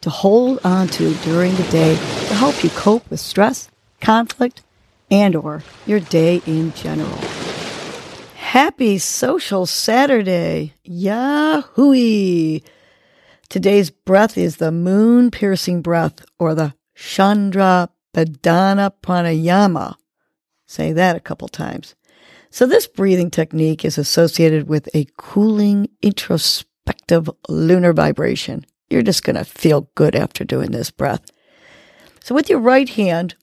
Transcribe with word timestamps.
to 0.00 0.10
hold 0.10 0.58
on 0.64 0.88
to 0.88 1.14
during 1.24 1.54
the 1.54 1.68
day 1.70 1.94
to 1.94 2.34
help 2.34 2.62
you 2.64 2.70
cope 2.70 3.08
with 3.10 3.20
stress, 3.20 3.70
conflict, 4.00 4.62
and 5.10 5.36
or 5.36 5.62
your 5.86 6.00
day 6.00 6.40
in 6.46 6.72
general. 6.72 7.18
Happy 8.36 8.98
Social 8.98 9.66
Saturday! 9.66 10.74
Yahoo! 10.84 12.60
Today's 13.48 13.90
breath 13.90 14.38
is 14.38 14.56
the 14.56 14.72
moon 14.72 15.30
piercing 15.30 15.82
breath 15.82 16.24
or 16.38 16.54
the 16.54 16.74
Chandra 16.94 17.88
Bhedana 18.14 18.92
Pranayama. 19.02 19.96
Say 20.66 20.92
that 20.92 21.16
a 21.16 21.20
couple 21.20 21.48
times. 21.48 21.94
So 22.50 22.66
this 22.66 22.86
breathing 22.86 23.30
technique 23.30 23.84
is 23.84 23.98
associated 23.98 24.68
with 24.68 24.88
a 24.94 25.06
cooling, 25.16 25.88
introspective 26.02 27.30
lunar 27.48 27.92
vibration. 27.92 28.64
You're 28.90 29.02
just 29.02 29.22
going 29.22 29.36
to 29.36 29.44
feel 29.44 29.88
good 29.94 30.16
after 30.16 30.44
doing 30.44 30.72
this 30.72 30.90
breath. 30.90 31.30
So 32.22 32.34
with 32.34 32.50
your 32.50 32.58
right 32.58 32.88
hand, 32.88 33.36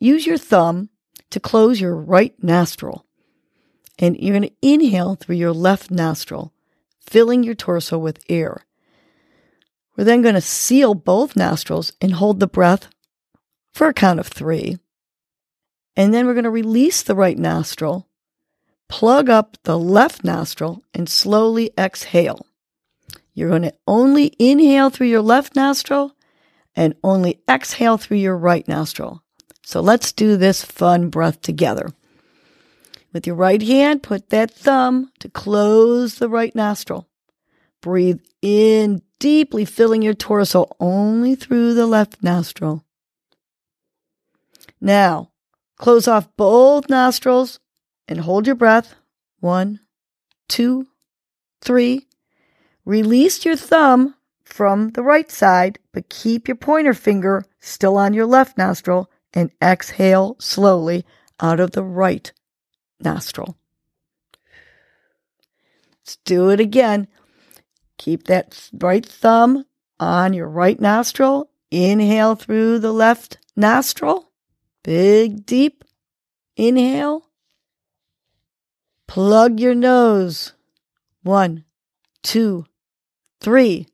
use 0.00 0.26
your 0.26 0.36
thumb 0.36 0.90
to 1.30 1.40
close 1.40 1.80
your 1.80 1.94
right 1.94 2.34
nostril. 2.42 3.06
And 3.98 4.18
you're 4.18 4.36
going 4.38 4.50
to 4.50 4.56
inhale 4.60 5.14
through 5.14 5.36
your 5.36 5.52
left 5.52 5.90
nostril, 5.90 6.52
filling 7.00 7.44
your 7.44 7.54
torso 7.54 7.98
with 7.98 8.24
air. 8.28 8.66
We're 9.96 10.04
then 10.04 10.22
going 10.22 10.34
to 10.34 10.40
seal 10.40 10.94
both 10.94 11.36
nostrils 11.36 11.92
and 12.00 12.14
hold 12.14 12.40
the 12.40 12.46
breath 12.46 12.88
for 13.72 13.88
a 13.88 13.94
count 13.94 14.18
of 14.18 14.26
three. 14.26 14.78
And 15.94 16.12
then 16.14 16.26
we're 16.26 16.34
going 16.34 16.44
to 16.44 16.50
release 16.50 17.02
the 17.02 17.14
right 17.14 17.38
nostril, 17.38 18.08
plug 18.88 19.28
up 19.28 19.56
the 19.64 19.78
left 19.78 20.24
nostril, 20.24 20.82
and 20.94 21.08
slowly 21.08 21.70
exhale. 21.78 22.46
You're 23.34 23.50
going 23.50 23.62
to 23.62 23.74
only 23.86 24.34
inhale 24.38 24.90
through 24.90 25.08
your 25.08 25.22
left 25.22 25.56
nostril 25.56 26.14
and 26.74 26.94
only 27.02 27.40
exhale 27.48 27.98
through 27.98 28.18
your 28.18 28.36
right 28.36 28.66
nostril. 28.66 29.22
So 29.64 29.80
let's 29.80 30.12
do 30.12 30.36
this 30.36 30.64
fun 30.64 31.10
breath 31.10 31.40
together. 31.42 31.90
With 33.12 33.26
your 33.26 33.36
right 33.36 33.62
hand, 33.62 34.02
put 34.02 34.30
that 34.30 34.50
thumb 34.50 35.10
to 35.18 35.28
close 35.28 36.16
the 36.16 36.28
right 36.28 36.54
nostril. 36.54 37.08
Breathe 37.80 38.20
in 38.42 39.02
deeply, 39.18 39.64
filling 39.64 40.02
your 40.02 40.14
torso 40.14 40.66
only 40.78 41.34
through 41.34 41.74
the 41.74 41.86
left 41.86 42.22
nostril. 42.22 42.84
Now, 44.80 45.30
close 45.76 46.08
off 46.08 46.28
both 46.36 46.88
nostrils 46.88 47.60
and 48.08 48.20
hold 48.20 48.46
your 48.46 48.56
breath. 48.56 48.94
One, 49.40 49.80
two, 50.48 50.88
three. 51.60 52.06
Release 52.84 53.44
your 53.44 53.56
thumb 53.56 54.14
from 54.44 54.90
the 54.90 55.02
right 55.02 55.30
side, 55.30 55.78
but 55.92 56.08
keep 56.08 56.48
your 56.48 56.56
pointer 56.56 56.94
finger 56.94 57.44
still 57.60 57.96
on 57.96 58.14
your 58.14 58.26
left 58.26 58.58
nostril 58.58 59.10
and 59.32 59.50
exhale 59.62 60.36
slowly 60.38 61.04
out 61.38 61.60
of 61.60 61.72
the 61.72 61.84
right 61.84 62.32
nostril. 62.98 63.56
Let's 66.00 66.16
do 66.24 66.50
it 66.50 66.60
again. 66.60 67.06
Keep 67.98 68.24
that 68.24 68.70
right 68.72 69.04
thumb 69.04 69.64
on 69.98 70.32
your 70.32 70.48
right 70.48 70.80
nostril. 70.80 71.50
Inhale 71.70 72.34
through 72.34 72.80
the 72.80 72.92
left 72.92 73.38
nostril. 73.54 74.32
Big, 74.82 75.46
deep 75.46 75.84
inhale. 76.56 77.28
Plug 79.06 79.60
your 79.60 79.74
nose. 79.74 80.54
One, 81.22 81.64
two, 82.22 82.66
Three, 83.40 83.86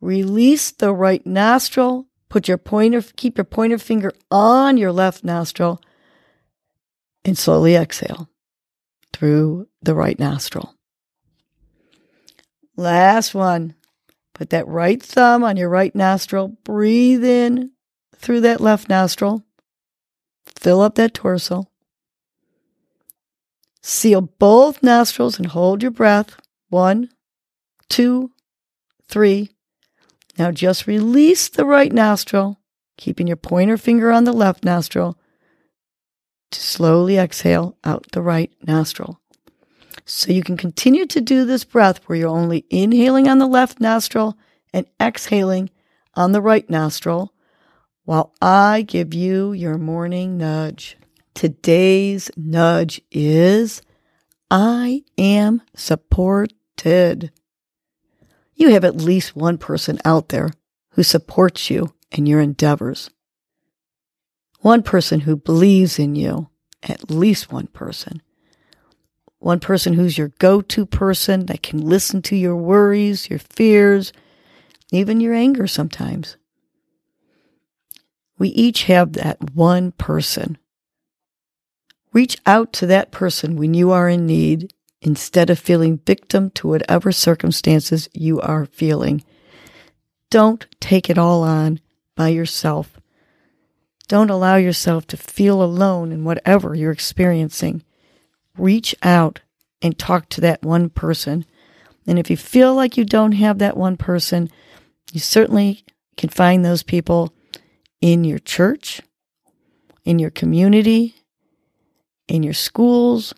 release 0.00 0.70
the 0.70 0.92
right 0.92 1.24
nostril. 1.26 2.06
Put 2.28 2.48
your 2.48 2.58
pointer, 2.58 3.02
keep 3.16 3.36
your 3.36 3.44
pointer 3.44 3.78
finger 3.78 4.12
on 4.30 4.76
your 4.76 4.92
left 4.92 5.24
nostril 5.24 5.80
and 7.24 7.36
slowly 7.36 7.74
exhale 7.74 8.28
through 9.12 9.68
the 9.82 9.94
right 9.94 10.18
nostril. 10.18 10.74
Last 12.76 13.34
one. 13.34 13.74
Put 14.34 14.50
that 14.50 14.66
right 14.66 15.02
thumb 15.02 15.44
on 15.44 15.56
your 15.56 15.68
right 15.68 15.94
nostril. 15.94 16.56
Breathe 16.64 17.24
in 17.24 17.72
through 18.16 18.40
that 18.40 18.60
left 18.60 18.88
nostril. 18.88 19.44
Fill 20.46 20.80
up 20.80 20.94
that 20.94 21.12
torso. 21.12 21.68
Seal 23.82 24.22
both 24.22 24.82
nostrils 24.82 25.38
and 25.38 25.46
hold 25.48 25.82
your 25.82 25.90
breath. 25.90 26.36
One, 26.70 27.10
two, 27.88 28.30
three. 29.12 29.50
Now 30.38 30.50
just 30.50 30.86
release 30.86 31.48
the 31.50 31.66
right 31.66 31.92
nostril, 31.92 32.58
keeping 32.96 33.26
your 33.26 33.36
pointer 33.36 33.76
finger 33.76 34.10
on 34.10 34.24
the 34.24 34.32
left 34.32 34.64
nostril 34.64 35.18
to 36.50 36.60
slowly 36.60 37.18
exhale 37.18 37.76
out 37.84 38.06
the 38.12 38.22
right 38.22 38.50
nostril. 38.66 39.20
So 40.06 40.32
you 40.32 40.42
can 40.42 40.56
continue 40.56 41.06
to 41.06 41.20
do 41.20 41.44
this 41.44 41.64
breath 41.64 42.00
where 42.06 42.18
you're 42.18 42.28
only 42.28 42.64
inhaling 42.70 43.28
on 43.28 43.38
the 43.38 43.46
left 43.46 43.80
nostril 43.80 44.36
and 44.72 44.86
exhaling 45.00 45.70
on 46.14 46.32
the 46.32 46.42
right 46.42 46.68
nostril 46.68 47.34
while 48.04 48.32
I 48.40 48.82
give 48.82 49.14
you 49.14 49.52
your 49.52 49.78
morning 49.78 50.38
nudge. 50.38 50.96
Today's 51.34 52.30
nudge 52.36 53.00
is 53.10 53.82
I 54.50 55.04
am 55.16 55.62
supported 55.76 57.30
you 58.54 58.70
have 58.70 58.84
at 58.84 58.96
least 58.96 59.36
one 59.36 59.58
person 59.58 59.98
out 60.04 60.28
there 60.28 60.50
who 60.90 61.02
supports 61.02 61.70
you 61.70 61.94
in 62.10 62.26
your 62.26 62.40
endeavors. 62.40 63.10
One 64.60 64.82
person 64.82 65.20
who 65.20 65.36
believes 65.36 65.98
in 65.98 66.14
you, 66.14 66.48
at 66.82 67.10
least 67.10 67.50
one 67.50 67.66
person. 67.68 68.22
One 69.38 69.58
person 69.58 69.94
who's 69.94 70.16
your 70.16 70.28
go 70.38 70.60
to 70.60 70.86
person 70.86 71.46
that 71.46 71.62
can 71.62 71.80
listen 71.80 72.22
to 72.22 72.36
your 72.36 72.56
worries, 72.56 73.28
your 73.28 73.40
fears, 73.40 74.12
even 74.92 75.20
your 75.20 75.34
anger 75.34 75.66
sometimes. 75.66 76.36
We 78.38 78.50
each 78.50 78.84
have 78.84 79.14
that 79.14 79.54
one 79.54 79.92
person. 79.92 80.58
Reach 82.12 82.36
out 82.46 82.72
to 82.74 82.86
that 82.86 83.10
person 83.10 83.56
when 83.56 83.74
you 83.74 83.90
are 83.90 84.08
in 84.08 84.26
need 84.26 84.72
instead 85.02 85.50
of 85.50 85.58
feeling 85.58 85.98
victim 86.06 86.48
to 86.50 86.68
whatever 86.68 87.12
circumstances 87.12 88.08
you 88.12 88.40
are 88.40 88.66
feeling. 88.66 89.24
Don't 90.30 90.66
take 90.80 91.10
it 91.10 91.18
all 91.18 91.42
on 91.42 91.80
by 92.16 92.28
yourself. 92.28 92.98
Don't 94.08 94.30
allow 94.30 94.56
yourself 94.56 95.06
to 95.08 95.16
feel 95.16 95.62
alone 95.62 96.12
in 96.12 96.24
whatever 96.24 96.74
you're 96.74 96.92
experiencing. 96.92 97.82
Reach 98.56 98.94
out 99.02 99.40
and 99.82 99.98
talk 99.98 100.28
to 100.30 100.40
that 100.40 100.62
one 100.62 100.88
person. 100.88 101.44
And 102.06 102.18
if 102.18 102.30
you 102.30 102.36
feel 102.36 102.74
like 102.74 102.96
you 102.96 103.04
don't 103.04 103.32
have 103.32 103.58
that 103.58 103.76
one 103.76 103.96
person, 103.96 104.50
you 105.12 105.20
certainly 105.20 105.84
can 106.16 106.30
find 106.30 106.64
those 106.64 106.82
people 106.82 107.34
in 108.00 108.24
your 108.24 108.38
church, 108.38 109.00
in 110.04 110.18
your 110.18 110.30
community, 110.30 111.16
in 112.28 112.42
your 112.42 112.54
schools, 112.54 113.34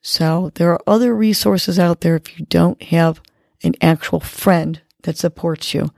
so 0.00 0.50
there 0.54 0.72
are 0.72 0.80
other 0.86 1.14
resources 1.14 1.78
out 1.78 2.00
there 2.00 2.16
if 2.16 2.38
you 2.38 2.46
don't 2.46 2.82
have 2.84 3.20
an 3.62 3.74
actual 3.80 4.20
friend 4.20 4.80
that 5.02 5.18
supports 5.18 5.74
you. 5.74 5.90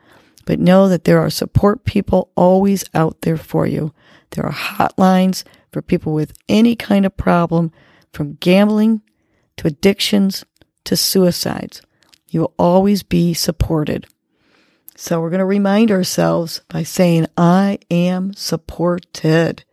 But 0.46 0.58
know 0.58 0.88
that 0.88 1.04
there 1.04 1.20
are 1.20 1.30
support 1.30 1.84
people 1.84 2.30
always 2.34 2.84
out 2.94 3.20
there 3.22 3.36
for 3.36 3.66
you. 3.66 3.92
There 4.30 4.44
are 4.44 4.52
hotlines 4.52 5.44
for 5.70 5.82
people 5.82 6.12
with 6.12 6.32
any 6.48 6.74
kind 6.74 7.04
of 7.04 7.16
problem 7.16 7.72
from 8.12 8.34
gambling 8.34 9.02
to 9.58 9.68
addictions 9.68 10.44
to 10.84 10.96
suicides. 10.96 11.82
You 12.28 12.40
will 12.40 12.54
always 12.58 13.02
be 13.02 13.34
supported. 13.34 14.06
So 14.96 15.20
we're 15.20 15.30
going 15.30 15.38
to 15.38 15.44
remind 15.44 15.90
ourselves 15.90 16.62
by 16.68 16.82
saying, 16.82 17.26
I 17.36 17.78
am 17.90 18.32
supported. 18.34 19.64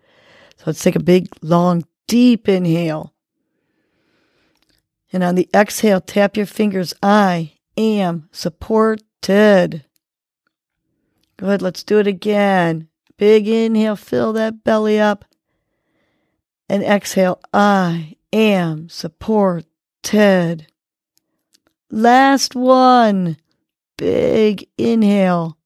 So 0.57 0.63
let's 0.67 0.83
take 0.83 0.95
a 0.95 1.03
big, 1.03 1.27
long, 1.41 1.85
deep 2.07 2.47
inhale. 2.47 3.13
And 5.11 5.23
on 5.23 5.35
the 5.35 5.49
exhale, 5.53 6.01
tap 6.01 6.35
your 6.35 6.45
fingers. 6.45 6.93
I 7.01 7.53
am 7.77 8.27
supported. 8.31 9.85
Good. 11.37 11.61
Let's 11.61 11.83
do 11.83 11.99
it 11.99 12.07
again. 12.07 12.89
Big 13.17 13.47
inhale, 13.47 13.95
fill 13.95 14.33
that 14.33 14.63
belly 14.63 14.99
up. 14.99 15.25
And 16.69 16.83
exhale, 16.83 17.39
I 17.53 18.17
am 18.33 18.89
supported. 18.89 20.67
Last 21.89 22.55
one. 22.55 23.37
Big 23.97 24.67
inhale. 24.77 25.57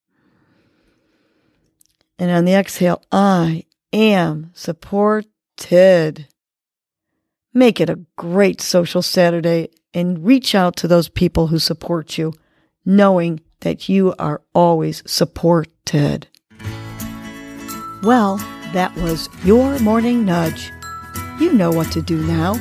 And 2.20 2.30
on 2.30 2.46
the 2.46 2.54
exhale, 2.54 3.02
I 3.12 3.66
am 3.92 4.52
supported. 4.54 6.28
Make 7.54 7.82
it 7.82 7.90
a 7.90 8.00
great 8.16 8.62
social 8.62 9.02
Saturday 9.02 9.70
and 9.94 10.26
reach 10.26 10.56
out 10.56 10.78
to 10.78 10.88
those 10.88 11.10
people 11.10 11.48
who 11.48 11.60
support 11.60 12.18
you, 12.18 12.34
knowing 12.86 13.42
that 13.60 13.90
you 13.90 14.16
are 14.18 14.42
always 14.56 15.04
supported. 15.06 16.28
Well, 18.04 18.38
that 18.72 18.96
was 18.96 19.28
your 19.44 19.78
morning 19.80 20.24
nudge. 20.24 20.72
You 21.42 21.52
know 21.52 21.72
what 21.72 21.92
to 21.92 22.02
do 22.02 22.26
now. 22.26 22.56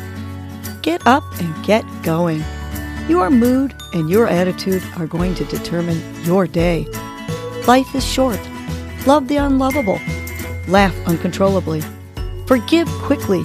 Get 0.83 1.07
up 1.07 1.23
and 1.41 1.65
get 1.65 1.85
going. 2.03 2.43
Your 3.09 3.31
mood 3.31 3.75
and 3.93 4.11
your 4.11 4.27
attitude 4.27 4.83
are 4.97 5.07
going 5.07 5.37
to 5.37 5.45
determine 5.45 6.03
your 6.25 6.49
day. 6.49 6.87
Life 7.67 7.95
is 7.95 8.05
short. 8.05 8.41
Love 9.07 9.29
the 9.29 9.37
unlovable. 9.37 10.01
Laugh 10.67 10.97
uncontrollably. 11.07 11.83
Forgive 12.47 12.89
quickly. 12.89 13.45